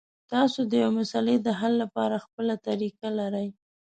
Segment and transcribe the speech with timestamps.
[0.31, 3.47] تاسو د یوې مسلې د حل لپاره خپله طریقه لرئ.